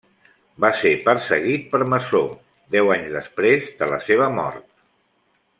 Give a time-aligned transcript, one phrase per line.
[0.63, 2.23] Va ser perseguit per maçó,
[2.77, 4.69] deu anys després de la seva mort.